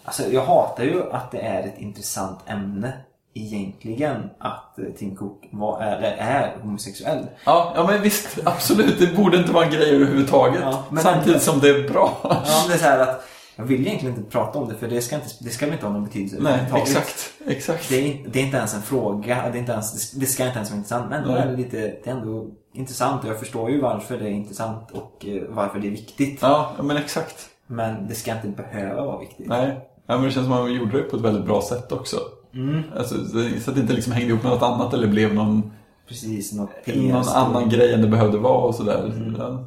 [0.03, 2.93] Alltså jag hatar ju att det är ett intressant ämne
[3.33, 7.25] egentligen att eh, Tim Cook var, är, är homosexuell.
[7.45, 8.99] Ja, ja men visst, absolut.
[8.99, 10.61] Det borde inte vara en grej överhuvudtaget.
[10.63, 12.17] Ja, Samtidigt som det är bra.
[12.23, 13.23] Ja, det är så att
[13.59, 15.93] jag vill egentligen inte prata om det för det ska, inte, det ska inte ha
[15.93, 17.33] någon betydelse Nej, exakt.
[17.47, 17.89] Exakt.
[17.89, 20.45] Det är, inte- det är inte ens en fråga, det, är inte ens, det ska
[20.45, 21.09] inte ens vara intressant.
[21.09, 24.25] Men ändå är det, lite, det är ändå intressant och jag förstår ju varför det
[24.25, 26.39] är intressant och eh, varför det är viktigt.
[26.41, 27.49] Ja, men exakt.
[27.67, 29.47] Men det ska inte behöva vara viktigt.
[29.47, 29.79] Nej.
[30.07, 32.17] Ja, men det känns som att man gjorde det på ett väldigt bra sätt också.
[32.53, 32.81] Mm.
[32.97, 33.15] Alltså,
[33.63, 35.71] så att det inte liksom hängde ihop med något annat eller blev någon,
[36.07, 37.23] Precis, någon PR.
[37.35, 39.05] annan grej än det behövde vara och sådär.
[39.05, 39.65] Mm.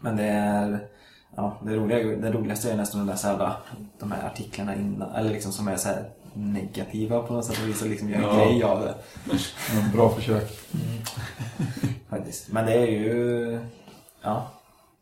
[0.00, 0.80] Men det är...
[1.36, 3.56] Ja, det, roliga, det roligaste är nästan att läsa alla
[3.98, 5.10] de här artiklarna innan.
[5.10, 8.16] Eller liksom som är så här negativa på något sätt och vis och liksom gör
[8.18, 8.34] en Ja.
[8.44, 8.94] grej av det.
[9.74, 10.50] Men Bra försök.
[12.08, 12.52] Faktiskt.
[12.52, 13.60] Men det är ju...
[14.22, 14.46] Ja.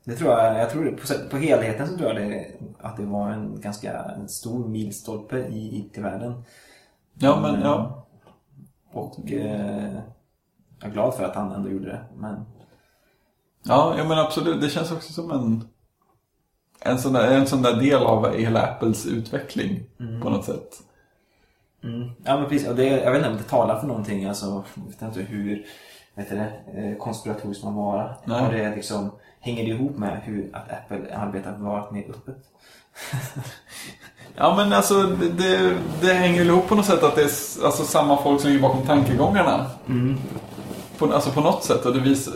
[0.05, 2.47] Det tror jag, jag tror det, på, på helheten så tror jag det,
[2.81, 6.43] att det var en ganska en stor milstolpe i IT-världen.
[7.15, 7.63] Ja, men Mm.
[7.67, 8.07] ja.
[8.93, 9.93] Och eh,
[10.81, 12.01] jag är glad för att han ändå gjorde det.
[12.17, 12.45] Men
[13.63, 14.61] Ja, ja men absolut.
[14.61, 15.69] Det känns också som en,
[16.81, 19.85] en, sån där, en sån där del av hela Apples utveckling
[20.23, 20.83] på något sätt.
[21.85, 22.11] Mm.
[22.25, 24.85] Ja men precis, och det, jag vet inte om det talar för någonting, alltså, jag
[24.87, 25.67] vet inte hur
[26.15, 28.15] vet det, eh, konspiratoriskt man vara.
[28.25, 28.47] Nej.
[28.47, 32.37] Och det liksom, hänger det ihop med hur att Apple arbetar vara mer öppet?
[34.37, 37.85] Ja men alltså det, det, det hänger ihop på något sätt att det är alltså,
[37.85, 39.67] samma folk som ligger bakom tankegångarna.
[40.99, 41.87] På, alltså på något sätt.
[41.87, 42.29] Och, det vis,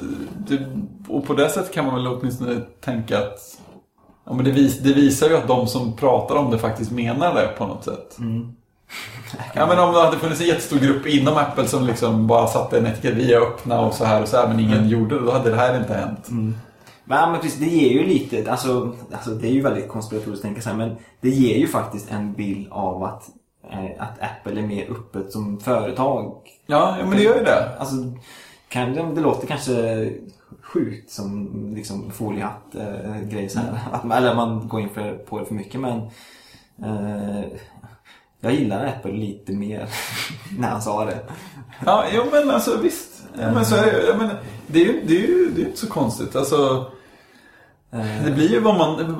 [1.08, 3.58] och på det sättet kan man väl åtminstone tänka att
[4.24, 7.34] ja, men det, vis, det visar ju att de som pratar om det faktiskt menar
[7.34, 8.18] det på något sätt.
[9.54, 12.78] Ja, men om det hade funnits en jättestor grupp inom Apple som liksom bara satte
[12.78, 15.24] en etikett, vi är öppna och så här och så här, men ingen gjorde det,
[15.24, 16.30] då hade det här inte hänt.
[17.04, 20.44] Men, ja, men precis, det ger ju lite, alltså, alltså det är ju väldigt konspiratoriskt
[20.44, 23.22] att tänka så här, men det ger ju faktiskt en bild av att,
[23.70, 26.36] eh, att Apple är mer öppet som företag.
[26.66, 27.78] Ja, ja men det gör ju det.
[27.78, 27.94] Alltså,
[28.68, 30.10] kan, det, det låter kanske
[30.74, 33.78] sjukt som liksom foliehatt eh, grej så här.
[33.92, 35.96] Att, man- eller man går in för, på det för mycket men
[36.84, 37.44] eh,
[38.40, 39.88] jag gillar Apple lite mer
[40.58, 41.18] när han sa det.
[41.86, 43.24] Ja, jo, men alltså visst.
[43.40, 44.06] Ja, men så är det ju.
[44.06, 44.30] Ja, men
[44.66, 46.36] det är ju det är ju det är inte så konstigt.
[46.36, 46.90] Alltså,
[47.90, 49.14] Eh, det blir ju vad man...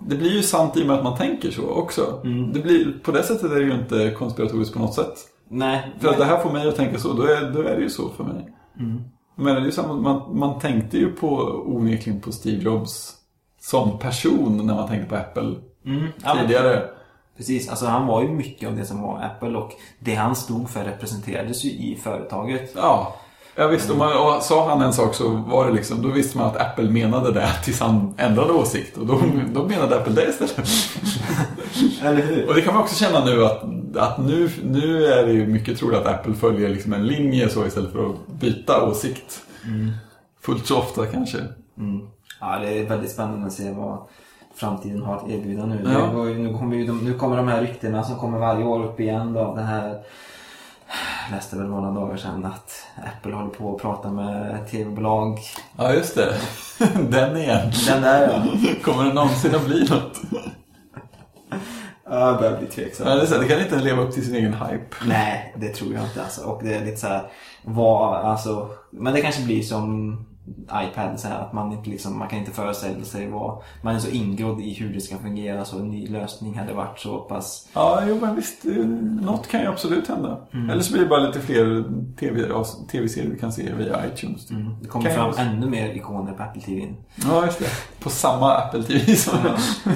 [0.00, 2.20] det blir ju sant i och med att man tänker så också.
[2.24, 2.52] Mm.
[2.52, 5.14] Det blir, på det sättet är det ju inte konspiratoriskt på något sätt.
[5.48, 5.92] Nej.
[6.00, 7.90] För att det här får mig att tänka så, då är, då är det ju
[7.90, 8.54] så för mig.
[8.78, 9.02] Mm.
[9.38, 11.28] Men det är samma, man, man tänkte ju på
[11.66, 13.14] onekligen på Steve Jobs
[13.60, 15.54] som person när man tänkte på Apple
[15.86, 16.06] Mm.
[16.24, 16.88] Ja, tidigare.
[17.36, 20.70] Precis, alltså han var ju mycket av det som var Apple och det han stod
[20.70, 22.72] för representerades ju i företaget.
[22.76, 23.16] Ja,
[23.56, 23.90] ja visst.
[23.90, 26.56] Och, man, och sa han en sak så var det liksom, då visste man att
[26.56, 28.96] Apple menade det tills han ändrade åsikt.
[28.96, 29.22] Och då,
[29.54, 30.68] då menade Apple det istället.
[32.02, 32.48] Eller hur?
[32.48, 33.62] Och det kan man också känna nu att,
[33.96, 37.66] att nu, nu är det ju mycket troligt att Apple följer liksom en linje så
[37.66, 39.42] istället för att byta åsikt.
[40.40, 41.38] Fullt så ofta kanske.
[41.78, 42.08] Mm.
[42.40, 43.98] Ja, det är väldigt spännande att se vad
[44.54, 45.80] framtiden har att erbjuda nu.
[45.84, 46.28] Ja.
[46.28, 49.00] Ju, nu, kommer ju de, nu kommer de här ryktena som kommer varje år upp
[49.00, 49.54] igen då.
[49.54, 50.02] Det här
[51.28, 55.40] jag läste väl några dagar sedan att Apple håller på att prata med tv-bolag.
[55.76, 56.34] Ja, just det.
[57.10, 57.72] Den igen.
[57.86, 58.42] Den där ja.
[58.82, 60.20] Kommer det någonsin att bli något?
[62.08, 63.08] Ja, jag börjar bli tveksam.
[63.08, 64.96] Ja, det, det kan inte leva upp till sin egen hype.
[65.06, 66.44] Nej, det tror jag inte alltså.
[66.44, 67.22] Och det är lite så här,
[67.62, 70.16] vad, alltså, men det kanske blir som
[70.72, 73.98] iPad så här, att man inte liksom, man kan inte föreställa sig vad, man är
[73.98, 77.68] så ingrodd i hur det ska fungera så en ny lösning hade varit så pass
[77.74, 78.64] Ja, jo men visst.
[78.66, 78.72] eh,
[79.22, 80.38] Något kan ju absolut hända.
[80.70, 81.84] Eller så blir det bara lite fler
[82.18, 82.48] TV
[82.92, 84.46] tv-serier vi kan se via iTunes.
[84.46, 84.56] typ.
[84.82, 86.94] Det kommer Kan fram jag- ännu mer ikoner på Apple TV.
[87.24, 87.70] Ja, just det.
[88.00, 89.38] På samma Apple TV som...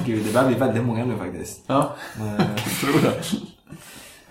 [0.05, 1.63] Gud, det börjar bli väldigt många nu faktiskt.
[1.67, 3.23] Ja, Eh, jag tror det.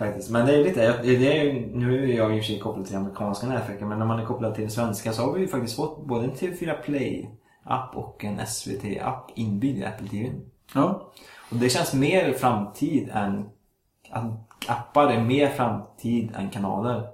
[0.05, 0.29] Faktiskt.
[0.29, 2.85] Men det är lite, det är, ju- nu är jag i och för sig kopplad
[2.85, 5.75] till amerikanska nätverket men när man är kopplad till svenska så har vi ju faktiskt
[5.75, 10.31] fått både en TV4 Play-app och en SVT-app inbyggd i Apple TV.
[10.75, 11.11] Ja,
[11.51, 13.49] Och det känns mer framtid än...
[14.11, 14.23] Att
[14.67, 17.07] appar är mer framtid än kanaler.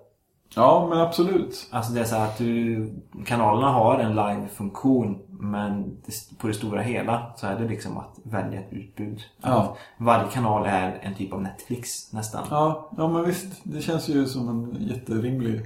[0.55, 1.67] Ja men absolut.
[1.71, 2.89] Alltså det är så att du...
[3.25, 5.97] Kanalerna har en live-funktion men
[6.37, 9.21] på det stora hela så är det liksom att välja ett utbud.
[9.41, 9.49] Ja.
[9.49, 12.45] Att varje kanal är en typ av Netflix nästan.
[12.49, 13.45] Ja, ja, men visst.
[13.63, 15.61] Det känns ju som en jätterimlig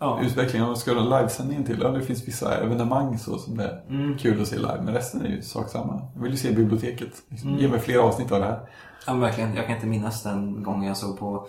[0.00, 0.20] Ja.
[0.22, 0.62] utveckling.
[0.62, 1.78] Om man ska göra livesändningen till.
[1.82, 4.18] Ja, det finns vissa evenemang så som det är Mm.
[4.18, 4.80] kul att se live.
[4.84, 6.02] Men resten är ju sak samma.
[6.14, 7.22] Jag vill ju se biblioteket.
[7.28, 7.60] Liksom, Mm.
[7.62, 8.60] Ge mig fler avsnitt av det här.
[9.06, 9.54] Ja, men verkligen.
[9.56, 11.46] Jag kan inte minnas den gången jag såg på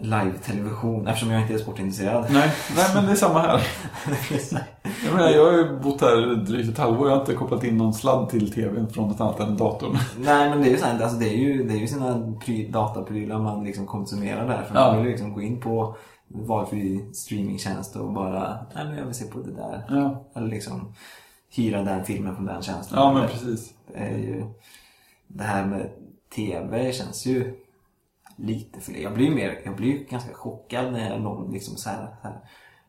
[0.00, 2.26] live-television eftersom jag inte är sportintresserad.
[2.30, 3.60] Nej, nej men det är samma här.
[5.04, 7.08] Jag, menar, jag har ju bott här drygt ett halvår.
[7.08, 9.98] Jag har inte kopplat in någon sladd till tvn från något annat än datorn.
[10.18, 12.68] Nej men det är ju sant, alltså det är ju, det är ju sina pry,
[12.68, 14.62] dataprylar man liksom konsumerar där.
[14.62, 14.86] För Ja.
[14.86, 15.96] man vill ju liksom gå in på
[16.28, 19.84] valfri streamingtjänst och bara, nej men jag vill se på det där.
[19.88, 20.92] Ja, Eller liksom
[21.56, 22.98] hyra den filmen från den tjänsten.
[22.98, 23.74] ja men precis.
[23.92, 24.44] Det är ju,
[25.28, 25.90] det här med
[26.36, 27.54] TV känns ju
[28.36, 32.28] lite för Jag blir mer, jag blir ganska chockad när någon liksom så här, så
[32.28, 32.40] här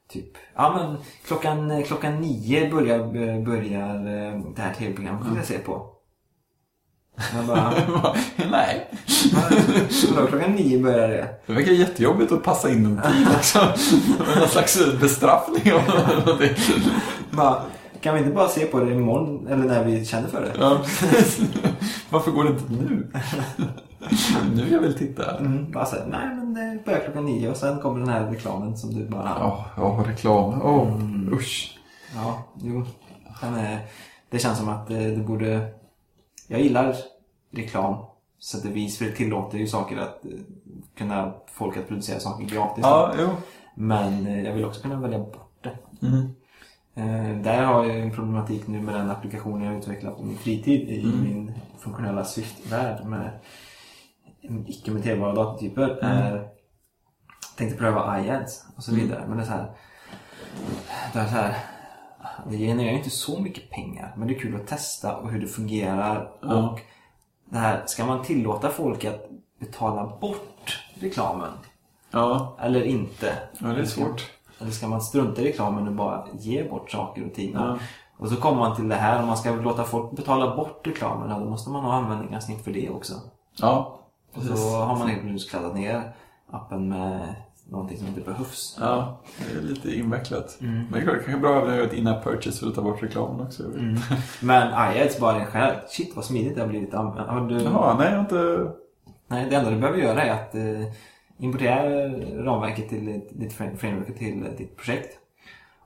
[0.10, 3.00] Typ, ja men klockan, klockan nio börjar,
[3.46, 5.86] börjar eh, det här tv-programmet vill jag se på.
[7.36, 7.74] Jag bara,
[8.52, 8.90] nej.
[10.16, 11.30] Vadå, klockan nio börjar det?
[11.46, 13.60] Det verkar jättejobbigt att passa in en tid också.
[14.40, 15.82] Någon slags bestraffning av
[16.26, 16.56] någonting.
[17.32, 17.62] Bara,
[18.02, 20.52] kan vi inte bara se på det imorgon eller när vi känner för det?
[20.60, 20.82] Ja.
[22.10, 23.12] Varför går det inte nu?
[24.56, 25.38] Nu vill jag väl titta.
[25.38, 28.78] Mm, bara såhär, nej men det börjar klockan nio och sen kommer den här reklamen
[28.78, 29.38] som du bara...
[29.40, 30.62] Ja, ja reklam.
[30.62, 31.02] Åh,
[31.34, 31.80] usch.
[32.16, 32.86] Ja, jo.
[33.42, 33.80] Den är,
[34.30, 35.68] det känns som att eh, det borde...
[36.48, 36.96] Jag gillar
[37.52, 38.06] reklam
[38.40, 40.32] sätt och vis för det tillåter ju saker att eh,
[40.98, 42.84] kunna folk att producera saker gratis.
[42.84, 43.28] Ja, jo.
[43.76, 45.78] Men eh, jag vill också kunna välja bort det.
[46.08, 46.34] Mm.
[46.96, 50.90] Eh, där har jag en problematik nu med den applikationen jag utvecklat på min fritid
[50.90, 53.32] i min funktionella Swift-värld med
[54.68, 56.00] icke muterbara datatyper.
[56.02, 56.50] Är,
[57.58, 59.26] tänkte pröva iAds och så vidare.
[59.28, 59.72] Men det är så här,
[61.14, 61.56] det är så här
[62.50, 65.42] det genererar ju inte så mycket pengar men det är kul att testa och hur
[65.42, 66.32] det fungerar.
[66.42, 66.56] Ja.
[66.56, 66.80] Och
[67.50, 69.30] det här, ska man tillåta folk att
[69.60, 71.52] betala bort reklamen?
[72.12, 73.34] Ja, Eller inte?
[73.60, 74.32] ja, det är svårt.
[74.60, 77.54] Eller ska man strunta i reklamen och bara ge bort saker och ting?
[77.54, 77.78] Ja.
[78.18, 81.30] Och så kommer man till det här, om man ska låta folk betala bort reklamen,
[81.30, 83.14] då måste man ha användarsnitt för det också.
[83.58, 84.00] Ja,
[84.34, 86.12] Och så har man helt plötsligt kladdat ner
[86.52, 87.36] appen med
[87.70, 88.78] någonting som inte behövs.
[88.80, 89.20] Ja,
[89.54, 90.58] det är lite invecklat.
[90.60, 92.76] Men det är klart, det kanske är bra att göra ett in-app purchase för att
[92.76, 93.64] ta bort reklamen också.
[93.64, 94.02] inte.
[94.42, 96.94] Men iAds bara själv, shit vad smidigt det har blivit.
[96.94, 97.28] använt.
[97.30, 97.62] Har du...
[97.62, 98.72] Jaha, nej jag har inte...
[99.28, 100.94] Nej, det enda du behöver göra är att eh,
[101.38, 102.10] importera
[102.44, 105.18] ramverket till ditt, ditt frame- framework till eh, ditt projekt.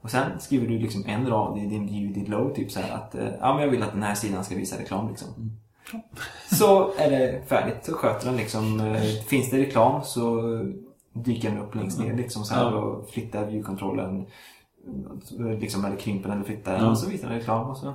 [0.01, 2.95] Och sen skriver du liksom en rad i din view, ditt low, typ så här
[2.95, 5.27] att eh, ja, men jag vill att den här sidan ska visa reklam liksom.
[6.52, 8.80] Så är det färdigt, så sköter den liksom.
[8.80, 10.41] Eh, finns det reklam så
[11.13, 14.26] dyker den upp längst ner liksom så här och flyttar view-kontrollen.
[15.39, 17.94] eh, Liksom, eller krymper den eller flyttar den och så visar den reklam och så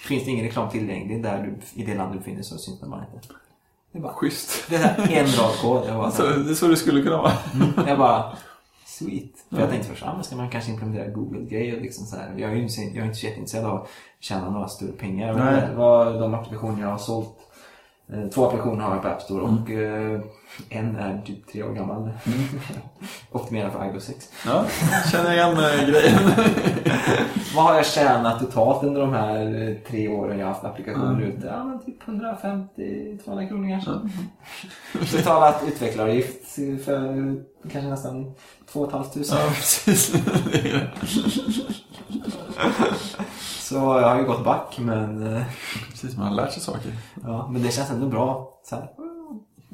[0.00, 1.42] Finns det ingen reklam tillgänglig där
[1.74, 3.28] du, i det land du befinner dig så syns den bara inte.
[3.92, 4.64] Det är bara, Schysst.
[4.70, 5.86] det är en rad kod.
[5.86, 7.32] Jag bara, så Alltså, det är så det skulle kunna vara.
[7.86, 8.32] jag bara
[8.98, 9.32] Sweet.
[9.48, 9.60] För Ja.
[9.60, 12.34] jag tänkte först, ah, men ska man kanske implementera Google-grejer liksom så här.
[12.36, 13.88] Jag är ju inte, jag är inte så jätteintresserad av att
[14.20, 15.28] tjäna några större pengar.
[15.30, 17.36] Inte vad de applikationer jag har sålt.
[18.12, 20.20] Eh, Två applikationer har jag på App Store och eh,
[20.68, 22.10] en är typ tre år gammal.
[23.32, 24.28] Optimerad för iOS 6.
[24.46, 24.64] Ja,
[25.12, 26.18] känner igen äh, grejen.
[27.56, 31.12] Vad har jag tjänat totalt under de här eh, tre åren jag har haft applikationer
[31.12, 31.22] Mm.
[31.30, 31.46] ute?
[31.46, 33.90] Ja, men typ 150-200 kronor kanske.
[33.90, 34.00] Ja.
[35.16, 37.36] Betalat utvecklaravgift för
[37.72, 38.34] kanske nästan
[38.72, 39.08] 2 500.
[39.30, 40.12] Ja, precis.
[43.72, 45.42] Så jag har ju gått back men, eh,
[45.90, 46.92] Precis, man har lärt sig saker.
[47.22, 48.48] ja, men det känns ändå bra.
[48.64, 48.90] Så här,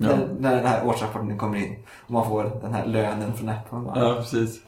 [0.01, 3.49] Ja, när, när den här årsrapporten kommer in och man får den här lönen från
[3.49, 3.85] appen.
[3.85, 4.61] Bara, ja precis.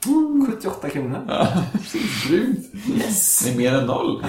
[0.49, 1.19] 78 kronor.
[1.29, 2.29] Ja, precis.
[2.29, 2.59] Grymt.
[2.97, 3.45] Yes!
[3.45, 4.25] Det är mer än noll.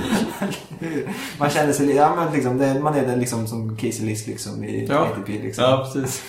[1.40, 4.64] Man känner sig, ja, men liksom, det, man är den liksom som Casey List liksom
[4.64, 5.00] i Ja.
[5.00, 5.32] ATP.
[5.42, 5.64] Liksom.
[5.64, 6.24] Ja, precis.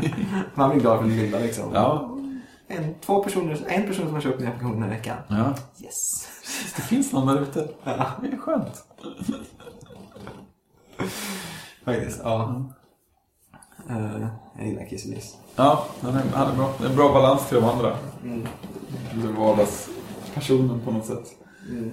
[0.54, 1.64] Man blir glad för det lilla liksom.
[1.74, 2.10] Ja,
[2.68, 5.16] En, två personer, en person som har köpt applikation den här veckan.
[5.28, 5.54] ja.
[5.84, 6.28] Yes!
[6.46, 7.68] Precis, det finns någon där ute.
[7.84, 8.84] Ja, Det är skönt.
[11.84, 12.20] faktiskt.
[12.24, 12.64] Ja.
[13.90, 14.26] Eh,
[14.58, 15.36] jag gillar Casey List.
[15.56, 16.74] Ja, han är, han är bra.
[16.78, 17.96] Det är en bra balans till de andra.
[18.24, 18.46] Mm.
[19.38, 21.26] Vardagspersonen på något sätt.
[21.70, 21.90] Mm.